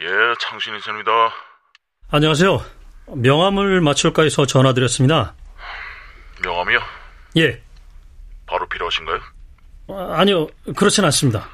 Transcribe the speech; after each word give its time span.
예, 0.00 0.06
창신이십니다. 0.40 1.10
안녕하세요. 2.10 2.62
명함을 3.16 3.80
맞출까 3.80 4.22
해서 4.22 4.46
전화드렸습니다. 4.46 5.34
명함이요? 6.42 6.78
예. 7.38 7.62
바로 8.46 8.66
필요하신가요? 8.68 9.20
아, 9.88 10.14
아니요, 10.20 10.46
그렇진 10.76 11.04
않습니다. 11.04 11.48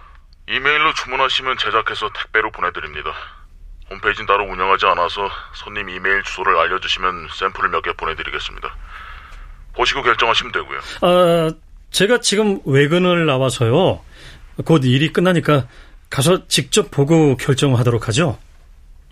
이메일로 0.48 0.94
주문하시면 0.94 1.58
제작해서 1.58 2.08
택배로 2.14 2.50
보내드립니다. 2.52 3.12
홈페이지는 3.90 4.26
따로 4.26 4.44
운영하지 4.44 4.86
않아서 4.86 5.28
손님 5.54 5.88
이메일 5.88 6.22
주소를 6.22 6.56
알려주시면 6.58 7.28
샘플을 7.32 7.68
몇 7.70 7.82
개 7.82 7.92
보내드리겠습니다. 7.92 8.74
보시고 9.74 10.02
결정하시면 10.02 10.52
되고요. 10.52 10.78
아, 11.02 11.50
제가 11.90 12.20
지금 12.20 12.60
외근을 12.64 13.26
나와서요. 13.26 14.00
곧 14.64 14.84
일이 14.84 15.12
끝나니까 15.12 15.66
가서 16.10 16.46
직접 16.48 16.90
보고 16.90 17.36
결정하도록 17.36 18.08
하죠. 18.08 18.38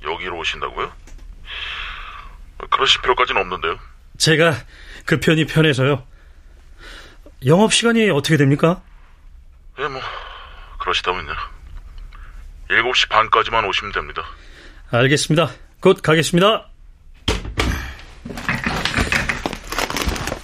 여기로 0.03 0.39
오신다고요? 0.39 0.93
그러실 2.71 3.01
필요까지는 3.03 3.41
없는데요. 3.41 3.79
제가 4.19 4.55
그 5.05 5.21
편이 5.21 5.47
편해서요. 5.47 6.05
영업 7.47 7.73
시간이 7.75 8.11
어떻게 8.11 8.37
됩니까? 8.37 8.83
예, 9.79 9.87
뭐, 9.87 10.01
그러시다면요. 10.79 11.33
7시 12.71 13.09
반까지만 13.11 13.65
오시면 13.67 13.93
됩니다. 13.93 14.23
알겠습니다. 14.91 15.51
곧 15.81 16.01
가겠습니다. 16.03 16.69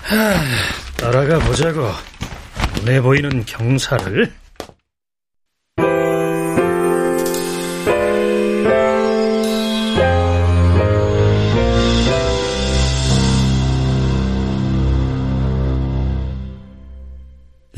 하, 0.03 0.35
따라가 0.97 1.39
보자고. 1.39 1.91
눈에 2.81 3.01
보이는 3.01 3.45
경사를. 3.47 4.40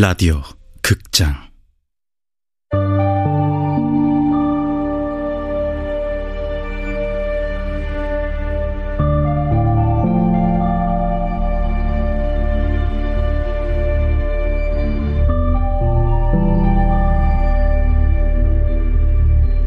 라디오 0.02 0.42
극장. 0.82 1.32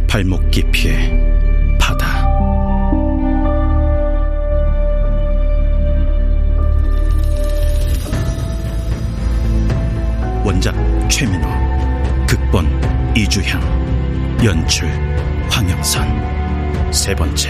발목 0.10 0.45
연출 14.46 14.88
황영선. 15.50 16.94
세 16.94 17.16
번째. 17.16 17.50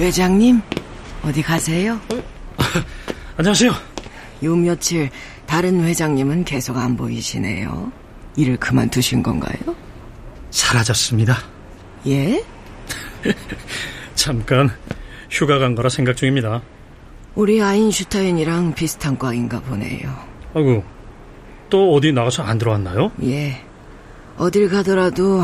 회장님, 0.00 0.60
어디 1.24 1.40
가세요? 1.42 1.98
안녕하세요. 3.38 3.72
요 4.44 4.56
며칠 4.56 5.08
다른 5.46 5.82
회장님은 5.82 6.44
계속 6.44 6.76
안 6.76 6.96
보이시네요. 6.96 7.90
일을 8.36 8.58
그만두신 8.58 9.22
건가요? 9.22 9.74
사라졌습니다. 10.50 11.38
예? 12.08 12.44
잠깐 14.14 14.70
휴가 15.30 15.58
간 15.58 15.74
거라 15.74 15.88
생각 15.88 16.16
중입니다. 16.16 16.60
우리 17.34 17.60
아인슈타인이랑 17.62 18.74
비슷한 18.74 19.18
과인가 19.18 19.60
보네요. 19.60 20.14
아이고, 20.54 20.84
또 21.70 21.94
어디 21.94 22.12
나가서 22.12 22.42
안 22.42 22.58
들어왔나요? 22.58 23.10
예. 23.22 23.64
어딜 24.36 24.68
가더라도 24.68 25.42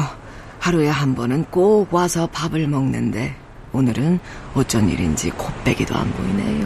하루에 0.59 0.89
한 0.89 1.15
번은 1.15 1.45
꼭 1.47 1.93
와서 1.93 2.27
밥을 2.27 2.69
먹는데 2.69 3.35
오늘은 3.73 4.19
어쩐 4.55 4.89
일인지 4.89 5.31
콧배기도 5.31 5.95
안 5.97 6.11
보이네요. 6.13 6.65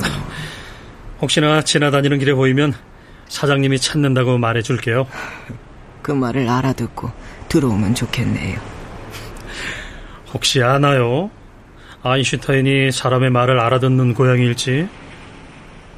혹시나 1.20 1.62
지나다니는 1.62 2.18
길에 2.18 2.34
보이면 2.34 2.74
사장님이 3.28 3.78
찾는다고 3.78 4.38
말해줄게요. 4.38 5.06
그 6.02 6.12
말을 6.12 6.48
알아듣고 6.48 7.10
들어오면 7.48 7.94
좋겠네요. 7.94 8.58
혹시 10.32 10.62
아나요? 10.62 11.30
아인슈타인이 12.02 12.92
사람의 12.92 13.30
말을 13.30 13.58
알아듣는 13.60 14.14
고양이일지? 14.14 14.88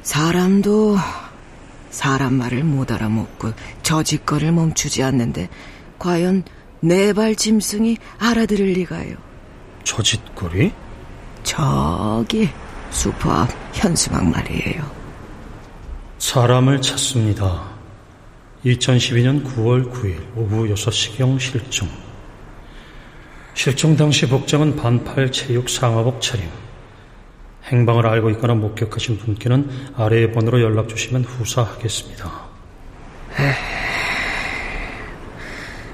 사람도 0.03 0.97
사람 1.89 2.35
말을 2.35 2.63
못 2.63 2.91
알아먹고 2.91 3.51
저짓거를 3.83 4.51
멈추지 4.51 5.03
않는데 5.03 5.49
과연 5.99 6.43
네 6.79 7.11
발 7.11 7.35
짐승이 7.35 7.97
알아들을 8.19 8.65
리가요. 8.67 9.15
저짓거리? 9.83 10.71
저기 11.47 12.49
수포 12.89 13.31
앞 13.31 13.49
현수막 13.71 14.29
말이에요. 14.29 14.83
사람을 16.19 16.81
찾습니다. 16.81 17.63
2012년 18.65 19.45
9월 19.45 19.89
9일 19.89 20.17
오후 20.35 20.67
6시경 20.67 21.39
실종. 21.39 21.87
실종 23.53 23.95
당시 23.95 24.27
복장은 24.27 24.75
반팔 24.75 25.31
체육 25.31 25.69
상하복 25.69 26.21
차림. 26.21 26.49
행방을 27.63 28.05
알고 28.05 28.29
있거나 28.31 28.53
목격하신 28.53 29.17
분께는 29.17 29.69
아래의 29.95 30.33
번호로 30.33 30.61
연락 30.61 30.89
주시면 30.89 31.23
후사하겠습니다. 31.23 32.29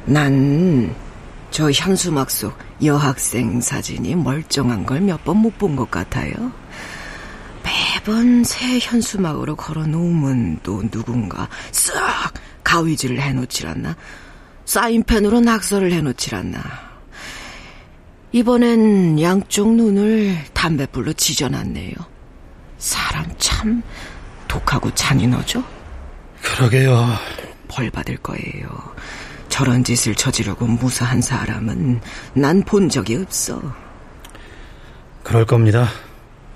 난저 0.05 1.71
현수막 1.71 2.31
속 2.31 2.57
여학생 2.85 3.61
사진이 3.61 4.15
멀쩡한 4.15 4.85
걸 4.85 4.99
몇 5.01 5.23
번 5.23 5.37
못 5.41 5.57
본 5.57 5.75
것 5.75 5.89
같아요. 5.91 6.33
매번 7.63 8.43
새 8.43 8.79
현수막으로 8.79 9.55
걸어 9.55 9.85
놓으면 9.85 10.59
또 10.63 10.81
누군가 10.89 11.47
쓱 11.71 11.93
가위질을 12.63 13.21
해놓질 13.21 13.67
않나? 13.67 13.95
사인펜으로 14.65 15.39
낙서를 15.41 15.91
해놓질 15.93 16.35
않나? 16.35 16.59
이번엔 18.31 19.21
양쪽 19.21 19.73
눈을 19.75 20.37
담뱃불로 20.53 21.13
지져놨네요. 21.13 21.93
사람 22.79 23.25
참 23.37 23.81
독하고 24.47 24.93
잔인하죠? 24.93 25.63
그러게요. 26.41 27.07
벌 27.67 27.89
받을 27.91 28.17
거예요. 28.17 28.67
저런 29.53 29.83
짓을 29.83 30.15
저지르고 30.15 30.65
무사한 30.65 31.21
사람은 31.21 32.01
난 32.33 32.63
본 32.63 32.89
적이 32.89 33.17
없어. 33.17 33.61
그럴 35.21 35.45
겁니다. 35.45 35.89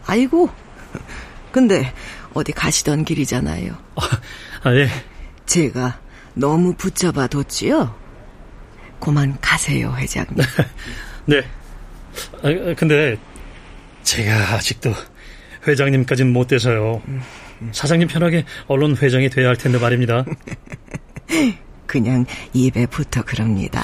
아이고. 0.07 0.49
근데 1.51 1.93
어디 2.33 2.51
가시던 2.53 3.05
길이잖아요. 3.05 3.77
아, 4.63 4.73
예. 4.73 4.89
제가 5.45 5.99
너무 6.33 6.73
붙잡아 6.73 7.27
뒀지요? 7.27 7.93
그만 8.99 9.37
가세요, 9.41 9.93
회장님. 9.95 10.37
네. 11.27 11.43
아, 12.41 12.73
근데 12.75 13.15
제가 14.01 14.55
아직도 14.55 14.91
회장님까지는 15.67 16.33
못 16.33 16.47
돼서요. 16.47 17.03
사장님 17.73 18.07
편하게 18.07 18.43
언론 18.65 18.97
회장이 18.97 19.29
돼야 19.29 19.49
할 19.49 19.55
텐데 19.55 19.77
말입니다. 19.77 20.25
그냥 21.87 22.25
입에 22.53 22.85
붙어 22.85 23.23
그럽니다. 23.23 23.81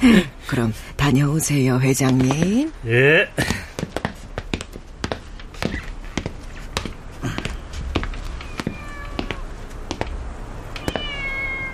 그럼 0.48 0.72
다녀오세요, 0.96 1.78
회장님. 1.80 2.72
예. 2.86 3.28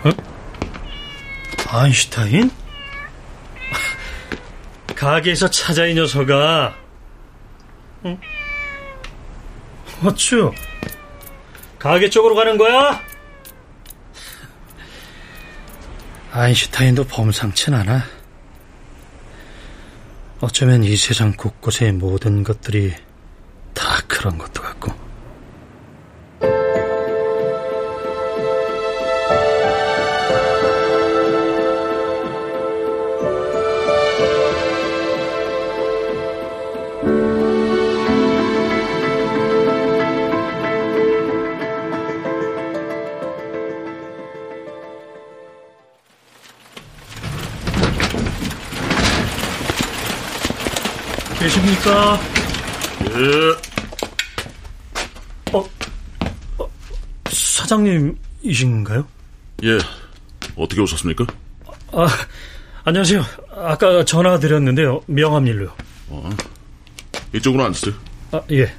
어? 0.04 0.10
아인슈타인? 1.68 2.50
가게에서 4.94 5.48
찾아 5.48 5.86
이 5.86 5.94
녀석아. 5.94 6.74
응? 8.04 8.18
어쭈? 10.04 10.52
가게 11.78 12.10
쪽으로 12.10 12.34
가는 12.34 12.58
거야? 12.58 13.00
아인슈타인도 16.32 17.04
범상치 17.04 17.74
않아. 17.74 18.04
어쩌면 20.40 20.84
이 20.84 20.96
세상 20.96 21.32
곳곳의 21.32 21.92
모든 21.92 22.44
것들이 22.44 22.94
다 23.74 24.00
그런 24.06 24.38
것도 24.38 24.62
같고. 24.62 24.99
계십니까? 51.40 52.20
예. 53.06 53.56
어, 55.56 55.66
어, 56.58 56.70
사장님이신가요? 57.30 59.08
예. 59.64 59.78
어떻게 60.54 60.82
오셨습니까? 60.82 61.26
아, 61.92 62.06
안녕하세요. 62.84 63.24
아까 63.56 64.04
전화 64.04 64.38
드렸는데요. 64.38 65.00
명함 65.06 65.46
일로요. 65.46 65.74
어. 66.08 66.28
이쪽으로 67.34 67.64
앉으세요. 67.64 67.94
아, 68.32 68.42
예. 68.50 68.70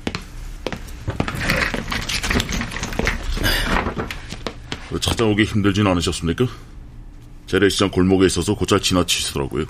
찾아오기 5.01 5.45
힘들진 5.45 5.87
않으셨습니까? 5.87 6.45
재래시장 7.47 7.89
골목에 7.89 8.27
있어서 8.27 8.53
곧잘 8.53 8.81
지나치시더라고요. 8.81 9.65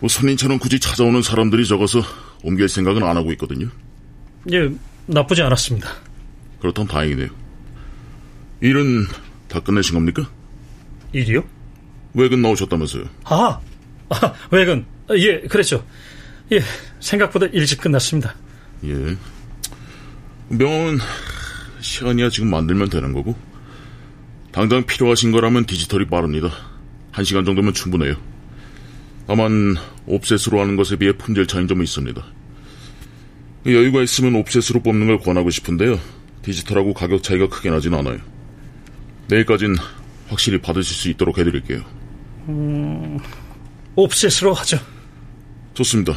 뭐 0.00 0.08
손님처럼 0.08 0.58
굳이 0.58 0.78
찾아오는 0.78 1.22
사람들이 1.22 1.66
적어서 1.66 2.02
옮길 2.42 2.68
생각은 2.68 3.02
안 3.02 3.16
하고 3.16 3.32
있거든요. 3.32 3.68
예, 4.52 4.70
나쁘지 5.06 5.42
않았습니다. 5.42 5.88
그렇다면 6.60 6.88
다행이네요. 6.88 7.28
일은 8.60 9.06
다 9.48 9.60
끝내신 9.60 9.94
겁니까? 9.94 10.28
일이요? 11.12 11.44
외근 12.14 12.42
나오셨다면서요? 12.42 13.04
아, 13.24 13.60
아 14.08 14.34
외근. 14.50 14.86
아, 15.08 15.14
예, 15.16 15.40
그랬죠. 15.40 15.84
예, 16.52 16.60
생각보다 17.00 17.46
일찍 17.46 17.80
끝났습니다. 17.80 18.34
예. 18.84 19.16
명함은 20.48 20.98
시간이야 21.80 22.30
지금 22.30 22.50
만들면 22.50 22.88
되는 22.88 23.12
거고 23.12 23.34
당장 24.52 24.84
필요하신 24.86 25.32
거라면 25.32 25.66
디지털이 25.66 26.06
빠릅니다. 26.06 26.50
한 27.12 27.24
시간 27.24 27.44
정도면 27.44 27.74
충분해요. 27.74 28.16
다만 29.26 29.76
옵셋으로 30.06 30.60
하는 30.60 30.76
것에 30.76 30.96
비해 30.96 31.12
품질 31.12 31.46
차이는 31.46 31.68
좀 31.68 31.82
있습니다. 31.82 32.24
여유가 33.66 34.02
있으면 34.02 34.36
옵셋으로 34.36 34.82
뽑는 34.82 35.08
걸 35.08 35.18
권하고 35.18 35.50
싶은데요. 35.50 35.98
디지털하고 36.42 36.94
가격 36.94 37.22
차이가 37.22 37.48
크게 37.48 37.70
나진 37.70 37.94
않아요. 37.94 38.18
내일까진 39.28 39.74
확실히 40.28 40.60
받으실 40.60 40.94
수 40.94 41.08
있도록 41.08 41.38
해드릴게요. 41.38 41.82
음, 42.48 43.18
옵셋으로 43.96 44.54
하죠. 44.54 44.78
좋습니다. 45.74 46.14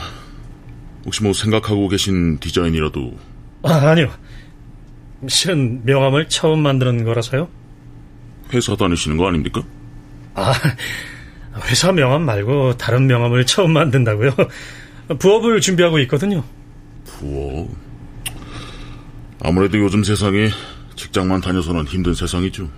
혹시 1.05 1.23
뭐 1.23 1.33
생각하고 1.33 1.87
계신 1.87 2.37
디자인이라도 2.39 3.17
아, 3.63 3.73
아니요. 3.89 4.11
실은 5.27 5.83
명함을 5.85 6.29
처음 6.29 6.61
만드는 6.61 7.03
거라서요. 7.03 7.49
회사 8.53 8.75
다니시는 8.75 9.17
거 9.17 9.27
아닙니까? 9.27 9.63
아, 10.35 10.53
회사 11.65 11.91
명함 11.91 12.23
말고 12.23 12.77
다른 12.77 13.07
명함을 13.07 13.45
처음 13.45 13.73
만든다고요? 13.73 14.31
부업을 15.19 15.61
준비하고 15.61 15.99
있거든요. 15.99 16.43
부업? 17.05 17.67
아무래도 19.41 19.77
요즘 19.79 20.03
세상에 20.03 20.49
직장만 20.95 21.41
다녀서는 21.41 21.85
힘든 21.85 22.13
세상이죠. 22.13 22.69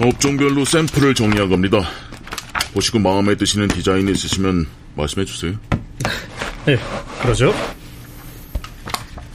업종별로 0.00 0.64
샘플을 0.64 1.14
정리한 1.14 1.48
겁니다. 1.48 1.78
보시고 2.72 2.98
마음에 2.98 3.36
드시는 3.36 3.68
디자인이 3.68 4.10
있으시면 4.10 4.66
말씀해 4.96 5.24
주세요. 5.26 5.54
네, 6.66 6.76
그러죠. 7.20 7.54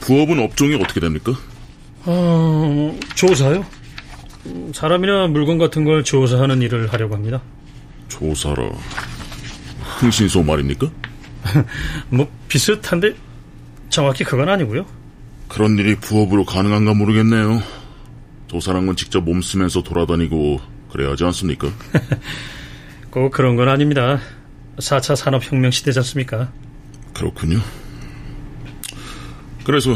부업은 0.00 0.38
업종이 0.40 0.74
어떻게 0.74 1.00
됩니까? 1.00 1.32
어, 2.04 2.98
조사요? 3.14 3.64
사람이나 4.72 5.28
물건 5.28 5.58
같은 5.58 5.84
걸 5.84 6.04
조사하는 6.04 6.62
일을 6.62 6.92
하려고 6.92 7.14
합니다. 7.14 7.42
조사라. 8.08 8.70
흥신소 10.00 10.42
말입니까? 10.42 10.90
뭐 12.10 12.28
비슷한데 12.48 13.14
정확히 13.88 14.24
그건 14.24 14.48
아니고요. 14.48 14.86
그런 15.48 15.78
일이 15.78 15.96
부업으로 15.96 16.44
가능한가 16.44 16.94
모르겠네요. 16.94 17.62
조사란 18.48 18.86
건 18.86 18.96
직접 18.96 19.22
몸 19.22 19.40
쓰면서 19.42 19.82
돌아다니고 19.82 20.60
그래야 20.90 21.10
하지 21.10 21.24
않습니까? 21.24 21.68
꼭 23.10 23.30
그런 23.30 23.56
건 23.56 23.68
아닙니다. 23.68 24.18
4차 24.78 25.16
산업혁명 25.16 25.70
시대지 25.70 25.98
않습니까? 25.98 26.50
그렇군요. 27.14 27.58
그래서 29.64 29.94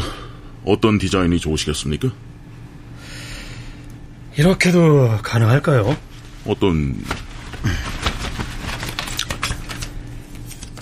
어떤 0.65 0.99
디자인이 0.99 1.39
좋으시겠습니까? 1.39 2.11
이렇게도 4.37 5.19
가능할까요? 5.23 5.97
어떤 6.47 6.97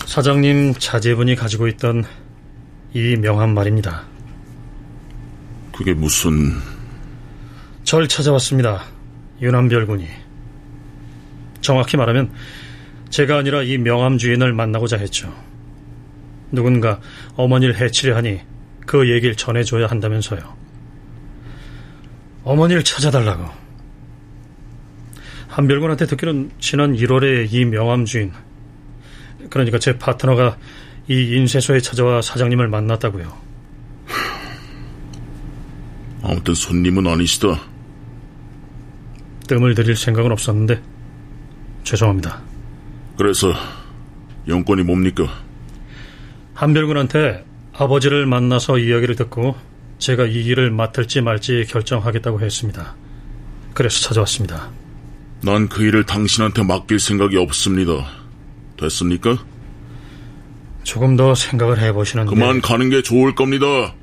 사장님 0.05 0.73
자제분이 0.75 1.35
가지고 1.35 1.67
있던 1.67 2.03
이 2.93 3.15
명함 3.17 3.53
말입니다. 3.53 4.03
그게 5.75 5.93
무슨 5.93 6.51
절 7.83 8.07
찾아왔습니다. 8.07 8.83
유남별 9.41 9.87
군이. 9.87 10.07
정확히 11.61 11.97
말하면 11.97 12.31
제가 13.09 13.37
아니라 13.37 13.63
이 13.63 13.77
명함 13.77 14.17
주인을 14.17 14.53
만나고자 14.53 14.97
했죠. 14.97 15.33
누군가 16.51 16.99
어머니를 17.35 17.79
해치려 17.79 18.15
하니 18.15 18.41
그 18.85 19.09
얘기를 19.09 19.35
전해줘야 19.35 19.87
한다면서요. 19.87 20.39
어머니를 22.43 22.83
찾아달라고. 22.83 23.45
한별군한테 25.47 26.05
듣기로는 26.05 26.51
지난 26.59 26.95
1월에 26.95 27.51
이 27.51 27.65
명함 27.65 28.05
주인, 28.05 28.31
그러니까 29.49 29.79
제 29.79 29.97
파트너가 29.97 30.57
이 31.09 31.35
인쇄소에 31.35 31.81
찾아와 31.81 32.21
사장님을 32.21 32.69
만났다고요. 32.69 33.37
아무튼 36.23 36.53
손님은 36.53 37.07
아니시다. 37.07 37.59
뜸을 39.47 39.75
들일 39.75 39.97
생각은 39.97 40.31
없었는데 40.31 40.81
죄송합니다. 41.83 42.41
그래서 43.17 43.53
영권이 44.47 44.83
뭡니까? 44.83 45.27
한별군한테 46.53 47.45
아버지를 47.73 48.25
만나서 48.25 48.77
이야기를 48.77 49.15
듣고 49.15 49.55
제가 50.01 50.25
이 50.25 50.43
일을 50.45 50.71
맡을지 50.71 51.21
말지 51.21 51.67
결정하겠다고 51.69 52.41
했습니다. 52.41 52.95
그래서 53.75 54.01
찾아왔습니다. 54.01 54.71
난 55.43 55.69
그 55.69 55.83
일을 55.83 56.05
당신한테 56.05 56.63
맡길 56.63 56.99
생각이 56.99 57.37
없습니다. 57.37 58.07
됐습니까? 58.77 59.37
조금 60.83 61.15
더 61.15 61.35
생각을 61.35 61.79
해보시는 61.79 62.25
그만 62.25 62.61
가는 62.61 62.89
게 62.89 63.03
좋을 63.03 63.35
겁니다. 63.35 63.93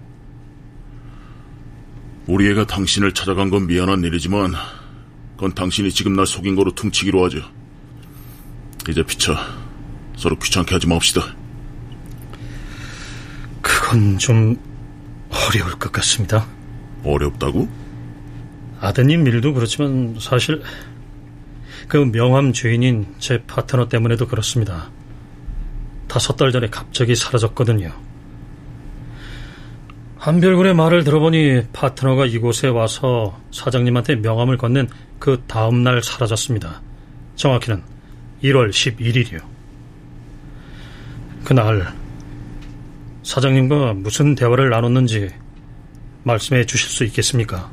우리 2.28 2.48
애가 2.50 2.66
당신을 2.68 3.12
찾아간 3.12 3.50
건 3.50 3.66
미안한 3.66 4.04
일이지만 4.04 4.52
그건 5.34 5.52
당신이 5.54 5.90
지금 5.90 6.14
날 6.14 6.26
속인 6.26 6.54
거로 6.54 6.72
퉁치기로 6.76 7.24
하죠. 7.24 7.40
이제 8.88 9.02
피차 9.02 9.36
서로 10.16 10.38
귀찮게 10.38 10.76
하지 10.76 10.86
맙시다. 10.86 11.22
그건 13.60 14.16
좀 14.18 14.67
어려울 15.48 15.78
것 15.78 15.90
같습니다. 15.92 16.46
어렵다고? 17.04 17.68
아드님 18.80 19.26
일도 19.26 19.54
그렇지만 19.54 20.16
사실 20.20 20.62
그 21.88 21.96
명함 21.96 22.52
주인인 22.52 23.14
제 23.18 23.42
파트너 23.46 23.88
때문에도 23.88 24.26
그렇습니다. 24.26 24.90
다섯 26.06 26.36
달 26.36 26.52
전에 26.52 26.68
갑자기 26.68 27.14
사라졌거든요. 27.14 27.92
한별군의 30.18 30.74
말을 30.74 31.04
들어보니 31.04 31.68
파트너가 31.72 32.26
이곳에 32.26 32.68
와서 32.68 33.40
사장님한테 33.50 34.16
명함을 34.16 34.58
건넨 34.58 34.88
그 35.18 35.42
다음날 35.46 36.02
사라졌습니다. 36.02 36.82
정확히는 37.36 37.82
1월 38.42 38.70
11일이요. 38.70 39.40
그날 41.44 41.94
사장님과 43.28 43.92
무슨 43.92 44.34
대화를 44.34 44.70
나눴는지 44.70 45.28
말씀해 46.22 46.64
주실 46.64 46.88
수 46.88 47.04
있겠습니까? 47.04 47.70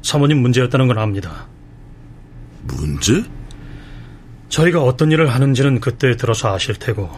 사모님 0.00 0.38
문제였다는 0.38 0.86
걸 0.86 0.98
압니다. 0.98 1.46
문제? 2.62 3.22
저희가 4.48 4.82
어떤 4.82 5.12
일을 5.12 5.28
하는지는 5.28 5.80
그때 5.80 6.16
들어서 6.16 6.54
아실 6.54 6.74
테고 6.74 7.10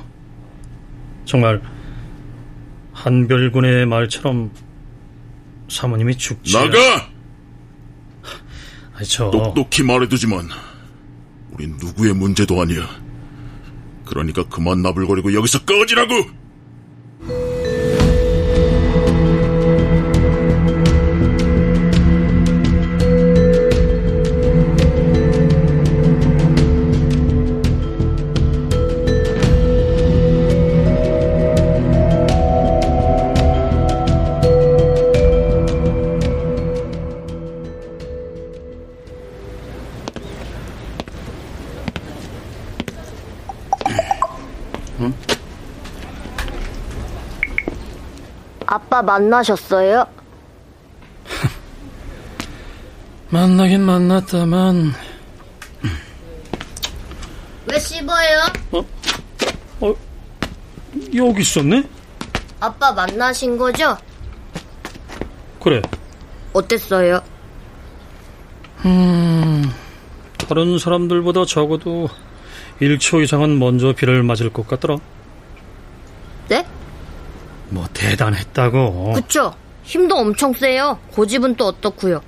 정말 1.24 1.62
한별군의 2.92 3.86
말처럼 3.86 4.50
사모님이 5.68 6.18
죽지 6.18 6.52
나가! 6.52 7.08
아니, 8.94 9.06
저... 9.06 9.30
똑똑히 9.30 9.84
말해두지만 9.84 10.48
우린 11.52 11.76
누구의 11.78 12.14
문제도 12.14 12.60
아니야. 12.60 12.82
그러니까 14.06 14.42
그만 14.48 14.82
나불거리고 14.82 15.34
여기서 15.34 15.64
꺼지라고! 15.64 16.41
만나셨어요? 49.02 50.06
만나긴 53.30 53.82
만났다만 53.82 54.92
왜 57.66 57.78
씹어요? 57.78 58.52
어, 59.80 59.94
여기 61.14 61.42
있었네? 61.42 61.84
아빠 62.60 62.92
만나신 62.92 63.56
거죠? 63.56 63.96
그래 65.60 65.80
어땠어요? 66.52 67.22
다른 70.52 70.78
사람들보다 70.78 71.46
적어도 71.46 72.10
1초 72.82 73.24
이상은 73.24 73.58
먼저 73.58 73.94
비를 73.94 74.22
맞을 74.22 74.52
것 74.52 74.68
같더라 74.68 74.98
네? 76.48 76.66
뭐 77.72 77.86
대단했다고 77.94 79.12
그쵸? 79.14 79.54
힘도 79.82 80.16
엄청 80.16 80.52
세요. 80.52 80.98
고집은 81.12 81.56
또 81.56 81.66
어떻고요? 81.68 82.20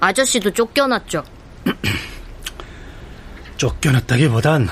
아저씨도 0.00 0.50
쫓겨났죠. 0.52 1.22
쫓겨났다기보단 3.56 4.68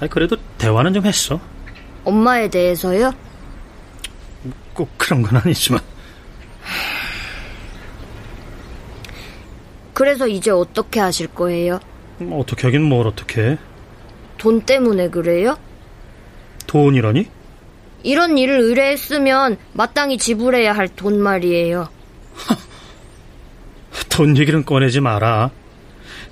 아니 0.00 0.10
그래도 0.10 0.36
대화는 0.58 0.92
좀 0.94 1.04
했어 1.06 1.40
엄마에 2.04 2.48
대해서요? 2.48 3.12
꼭 4.74 4.90
그런 4.98 5.22
건 5.22 5.40
아니지만 5.42 5.80
그래서 9.92 10.26
이제 10.26 10.50
어떻게 10.50 11.00
하실 11.00 11.28
거예요? 11.28 11.78
뭐 12.18 12.40
어떻게 12.40 12.66
하긴 12.66 12.82
뭘 12.82 13.06
어떻게 13.06 13.42
해 13.42 13.58
돈 14.38 14.60
때문에 14.60 15.08
그래요? 15.08 15.56
돈이라니? 16.66 17.30
이런 18.04 18.38
일을 18.38 18.60
의뢰했으면 18.60 19.56
마땅히 19.72 20.16
지불해야 20.18 20.72
할 20.74 20.88
돈 20.88 21.18
말이에요. 21.20 21.88
돈 24.10 24.36
얘기는 24.36 24.64
꺼내지 24.64 25.00
마라 25.00 25.50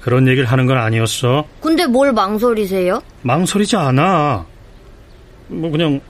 그런 0.00 0.28
얘기를 0.28 0.44
하는 0.46 0.66
건 0.66 0.78
아니었어 0.78 1.44
근데 1.60 1.86
뭘 1.86 2.12
망설이세요? 2.12 3.02
망설이지 3.22 3.76
않아 3.76 4.46
뭐 5.48 5.70
그냥 5.70 6.00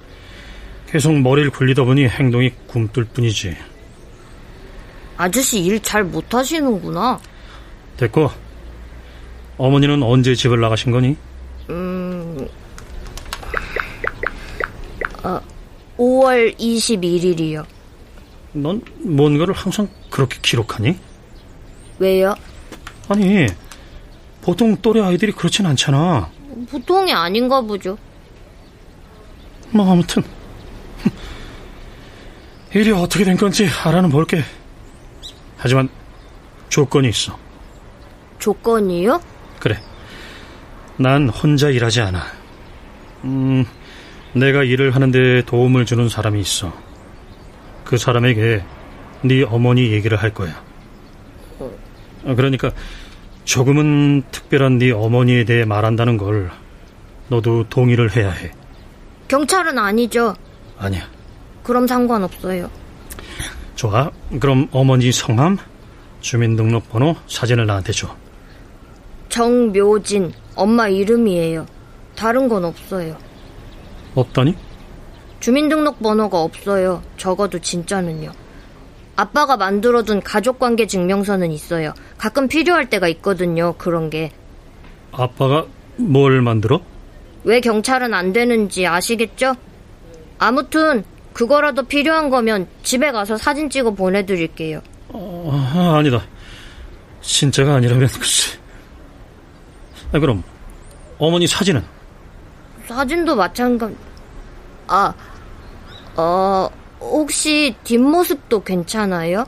계속 0.90 1.12
머리를 1.18 1.50
굴리다 1.50 1.84
보니 1.84 2.06
행동이 2.08 2.52
굼뜰 2.68 3.04
뿐이지 3.04 3.56
아저씨 5.16 5.60
일 5.60 5.80
잘 5.80 6.04
못하시는구나. 6.04 7.20
됐고 7.96 8.30
어머니는 9.58 10.02
언제 10.02 10.34
집을 10.34 10.60
나가신 10.60 10.90
거니? 10.90 11.16
5월 16.02 16.58
21일이요. 16.58 17.64
넌 18.54 18.82
뭔가를 18.98 19.54
항상 19.54 19.88
그렇게 20.10 20.38
기록하니? 20.42 20.98
왜요? 22.00 22.34
아니 23.08 23.46
보통 24.40 24.76
또래 24.82 25.00
아이들이 25.00 25.30
그렇진 25.32 25.64
않잖아 25.66 26.28
보통이 26.70 27.12
아닌가 27.12 27.60
보죠. 27.60 27.96
뭐 29.70 29.90
아무튼 29.90 30.24
일이 32.74 32.90
어떻게 32.90 33.24
된 33.24 33.36
건지 33.36 33.68
알아는 33.84 34.10
볼게 34.10 34.42
하지만 35.56 35.88
조건이 36.68 37.08
있어 37.10 37.38
조건이요? 38.38 39.22
그래 39.60 39.80
난 40.96 41.28
혼자 41.28 41.70
일하지 41.70 42.00
않아 42.00 42.22
음 43.24 43.64
내가 44.34 44.62
일을 44.64 44.94
하는데 44.94 45.42
도움을 45.44 45.84
주는 45.84 46.08
사람이 46.08 46.40
있어 46.40 46.72
그 47.84 47.96
사람에게 47.98 48.62
네 49.22 49.42
어머니 49.42 49.90
얘기를 49.92 50.16
할 50.16 50.32
거야 50.32 50.62
아, 52.24 52.34
그러니까 52.34 52.70
조금은 53.44 54.22
특별한 54.30 54.78
네 54.78 54.92
어머니에 54.92 55.44
대해 55.44 55.64
말한다는 55.64 56.16
걸 56.16 56.50
너도 57.28 57.68
동의를 57.68 58.16
해야 58.16 58.30
해 58.30 58.52
경찰은 59.28 59.78
아니죠. 59.78 60.34
아니야 60.78 61.08
그럼 61.62 61.86
상관없어요. 61.86 62.70
좋아. 63.74 64.10
그럼 64.38 64.68
어머니 64.72 65.10
성함, 65.10 65.56
주민등록번호, 66.20 67.16
사진을 67.26 67.66
나한테 67.66 67.92
줘. 67.92 68.14
정묘진, 69.28 70.32
엄마 70.54 70.88
이름이에요. 70.88 71.66
다른 72.14 72.48
건 72.48 72.64
없어요. 72.64 73.16
없다니? 74.14 74.54
주민등록번호가 75.40 76.40
없어요. 76.40 77.02
적어도 77.16 77.58
진짜는요. 77.58 78.32
아빠가 79.16 79.56
만들어둔 79.56 80.22
가족관계 80.22 80.86
증명서는 80.86 81.50
있어요. 81.50 81.92
가끔 82.16 82.48
필요할 82.48 82.88
때가 82.88 83.08
있거든요. 83.08 83.74
그런 83.76 84.08
게. 84.08 84.30
아빠가 85.10 85.66
뭘 85.96 86.40
만들어? 86.40 86.80
왜 87.44 87.60
경찰은 87.60 88.14
안 88.14 88.32
되는지 88.32 88.86
아시겠죠? 88.86 89.54
아무튼 90.38 91.04
그거라도 91.32 91.82
필요한 91.84 92.30
거면 92.30 92.68
집에 92.82 93.10
가서 93.12 93.36
사진 93.36 93.68
찍어 93.68 93.92
보내드릴게요. 93.92 94.80
아, 95.12 95.96
아니다. 95.98 96.22
진짜가 97.20 97.74
아니라면 97.74 98.08
글쎄. 98.08 98.58
아, 100.12 100.18
그럼 100.18 100.42
어머니 101.18 101.46
사진은? 101.46 101.82
사진도 102.86 103.36
마찬가지. 103.36 103.96
아, 104.88 105.14
어, 106.16 106.68
혹시 107.00 107.74
뒷모습도 107.84 108.62
괜찮아요? 108.62 109.44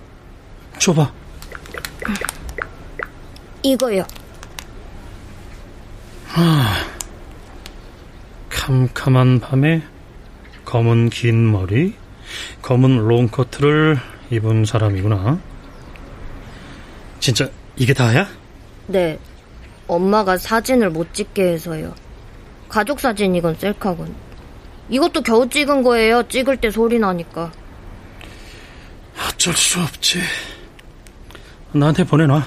줘봐. 0.79 1.13
이거요. 3.63 4.05
캄캄한 8.49 9.41
밤에 9.41 9.83
검은 10.65 11.11
긴 11.11 11.53
머리, 11.53 11.95
검은 12.63 12.97
롱코트를 13.07 13.99
입은 14.31 14.65
사람이구나. 14.65 15.39
진짜 17.21 17.49
이게 17.77 17.93
다야? 17.93 18.27
네. 18.87 19.19
엄마가 19.87 20.39
사진을 20.39 20.91
못 20.91 21.13
찍게 21.13 21.43
해서요. 21.53 21.95
가족 22.75 22.99
사진이건 22.99 23.55
셀카건. 23.55 24.13
이것도 24.89 25.23
겨우 25.23 25.49
찍은 25.49 25.85
거예요. 25.85 26.27
찍을 26.27 26.57
때 26.57 26.73
소리 26.73 26.99
나니까. 26.99 27.53
어쩔 29.29 29.55
수 29.55 29.81
없지. 29.81 30.19
나한테 31.71 32.03
보내놔. 32.03 32.45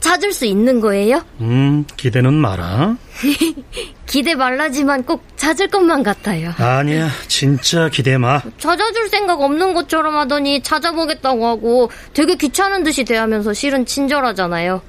찾을 0.00 0.32
수 0.32 0.46
있는 0.46 0.80
거예요? 0.80 1.22
음, 1.42 1.84
기대는 1.98 2.32
마라. 2.32 2.96
기대 4.08 4.34
말라지만 4.34 5.04
꼭 5.04 5.22
찾을 5.36 5.68
것만 5.68 6.02
같아요. 6.02 6.54
아니야, 6.56 7.10
진짜 7.28 7.90
기대 7.90 8.16
마. 8.16 8.40
찾아줄 8.56 9.10
생각 9.10 9.42
없는 9.42 9.74
것처럼 9.74 10.16
하더니 10.16 10.62
찾아보겠다고 10.62 11.46
하고 11.46 11.90
되게 12.14 12.36
귀찮은 12.36 12.84
듯이 12.84 13.04
대하면서 13.04 13.52
실은 13.52 13.84
친절하잖아요. 13.84 14.80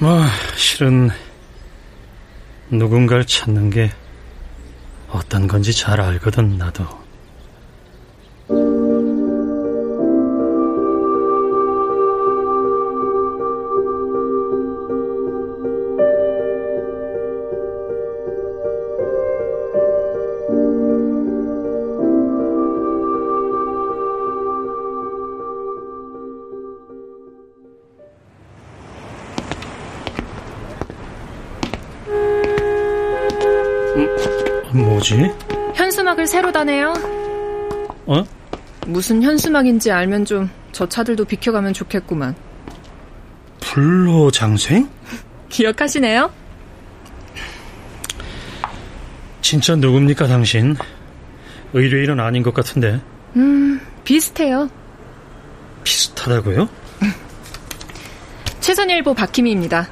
뭐, 0.00 0.20
실은 0.56 1.12
누군가를 2.72 3.26
찾는 3.26 3.68
게 3.68 3.90
어떤 5.10 5.46
건지 5.46 5.74
잘 5.74 6.00
알거든, 6.00 6.56
나도. 6.56 7.01
뭐지? 35.02 35.30
현수막을 35.74 36.26
새로 36.26 36.52
다네요. 36.52 36.94
어? 38.06 38.24
무슨 38.86 39.22
현수막인지 39.22 39.90
알면 39.90 40.24
좀 40.24 40.48
저 40.72 40.88
차들도 40.88 41.26
비켜가면 41.26 41.74
좋겠구만. 41.74 42.34
불로장생? 43.60 44.88
기억하시네요? 45.50 46.32
진짜 49.42 49.76
누굽니까, 49.76 50.26
당신? 50.26 50.74
의뢰인은 51.74 52.18
아닌 52.20 52.42
것 52.42 52.54
같은데. 52.54 53.00
음, 53.36 53.80
비슷해요. 54.04 54.70
비슷하다고요? 55.84 56.68
최선일보 58.60 59.12
박희미입니다. 59.12 59.88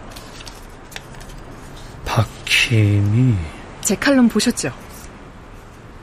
박희미. 2.06 3.34
제 3.82 3.94
칼럼 3.96 4.28
보셨죠? 4.28 4.72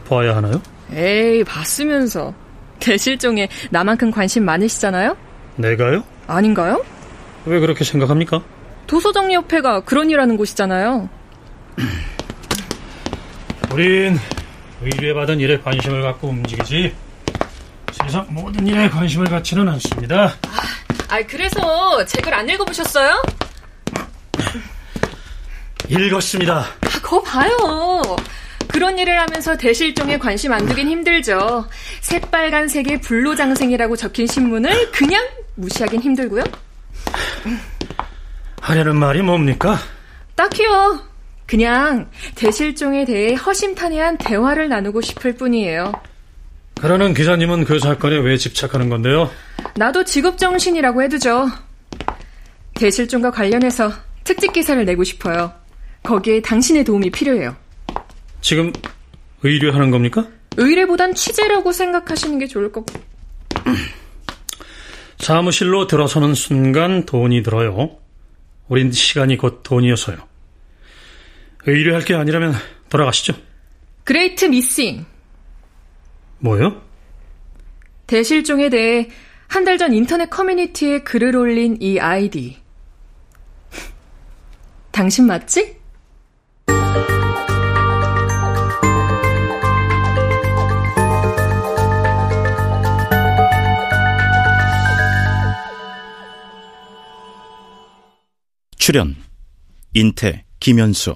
봐야 0.08 0.36
하나요? 0.36 0.62
에이, 0.94 1.44
봤으면서. 1.44 2.34
대실종에 2.80 3.50
나만큼 3.70 4.12
관심 4.12 4.46
많으시잖아요? 4.46 5.18
내가요? 5.56 6.04
아닌가요? 6.28 6.84
왜 7.46 7.60
그렇게 7.60 7.84
생각합니까? 7.84 8.42
도서정리협회가 8.86 9.82
그런 9.82 10.10
일 10.10 10.20
하는 10.20 10.38
곳이잖아요. 10.38 11.10
우린 13.74 14.18
의뢰받은 14.82 15.40
일에 15.40 15.58
관심을 15.60 16.02
갖고 16.02 16.30
움직이지 16.30 16.94
세상 17.92 18.26
모든 18.30 18.66
일에 18.68 18.88
관심을 18.90 19.28
갖지는 19.28 19.68
않습니다. 19.70 20.34
아, 21.10 21.22
그래서 21.28 22.06
책을 22.06 22.34
안 22.34 22.48
읽어보셨어요? 22.50 23.22
읽었습니다. 25.90 26.60
아, 26.60 27.02
거 27.02 27.22
봐요. 27.22 27.52
그런 28.68 28.98
일을 29.00 29.20
하면서 29.20 29.58
대실종에 29.58 30.18
관심 30.18 30.54
안 30.54 30.66
두긴 30.66 30.88
힘들죠. 30.88 31.68
새빨간색의 32.02 33.02
불로장생이라고 33.02 33.96
적힌 33.96 34.28
신문을 34.28 34.92
그냥 34.92 35.26
무시하긴 35.56 36.02
힘들고요. 36.02 36.44
하려는 38.62 38.98
말이 38.98 39.22
뭡니까? 39.22 39.78
딱히요. 40.36 41.02
그냥 41.46 42.10
대실종에 42.36 43.06
대해 43.06 43.34
허심탄회한 43.34 44.18
대화를 44.18 44.68
나누고 44.68 45.02
싶을 45.02 45.36
뿐이에요. 45.36 45.94
그러는 46.80 47.14
기자님은 47.14 47.66
그 47.66 47.80
사건에 47.80 48.18
왜 48.18 48.38
집착하는 48.38 48.90
건데요? 48.90 49.32
나도 49.76 50.04
직업정신이라고 50.04 51.02
해두죠. 51.04 51.50
대실종과 52.76 53.32
관련해서 53.32 53.92
특집 54.24 54.54
기사를 54.54 54.84
내고 54.86 55.04
싶어요. 55.04 55.54
거기에 56.04 56.42
당신의 56.42 56.84
도움이 56.84 57.10
필요해요. 57.10 57.56
지금 58.42 58.72
의뢰하는 59.44 59.92
겁니까? 59.92 60.28
의뢰보단 60.58 61.14
취재라고 61.14 61.72
생각하시는 61.72 62.40
게 62.40 62.48
좋을 62.48 62.72
것 62.72 62.86
같아요. 62.86 63.04
사무실로 65.20 65.88
들어서는 65.88 66.34
순간 66.36 67.06
돈이 67.06 67.44
들어요. 67.44 67.98
우린 68.68 68.92
시간이 68.92 69.38
곧 69.38 69.62
돈이어서요. 69.64 70.18
의뢰할 71.66 72.04
게 72.06 72.14
아니라면 72.16 72.54
돌아가시죠. 72.90 73.34
Great 74.04 74.46
Missing. 74.46 75.06
뭐요? 76.40 76.82
대실종에 78.08 78.70
대해 78.70 79.10
한 79.48 79.64
달 79.66 79.78
전 79.78 79.94
인터넷 79.94 80.30
커뮤니티에 80.30 81.00
글을 81.00 81.36
올린 81.36 81.78
이 81.82 82.00
아이디. 82.00 82.58
당신 84.92 85.26
맞지? 85.28 85.78
출연 98.98 99.16
인태 99.94 100.44
김현수 100.60 101.16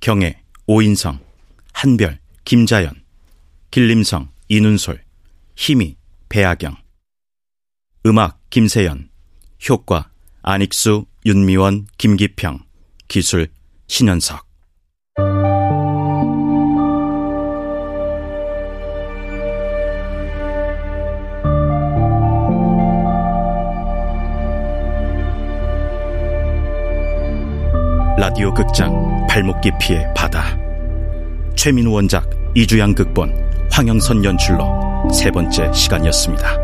경애 0.00 0.42
오인성 0.66 1.20
한별 1.72 2.18
김자연 2.44 2.92
길림성 3.70 4.32
이눈솔 4.48 5.04
희미 5.54 5.96
배아경. 6.28 6.74
음악 8.04 8.40
김세연 8.50 9.10
효과 9.68 10.10
안익수 10.42 11.06
윤미원 11.24 11.86
김기평 11.98 12.58
기술 13.06 13.46
신현석 13.86 14.44
라디오 28.34 28.52
극장 28.52 29.24
발목 29.28 29.60
깊이의 29.60 30.12
바다 30.12 30.58
최민우 31.54 31.92
원작 31.92 32.28
이주양 32.56 32.92
극본 32.92 33.32
황영선 33.70 34.24
연출로 34.24 35.08
세 35.12 35.30
번째 35.30 35.72
시간이었습니다. 35.72 36.63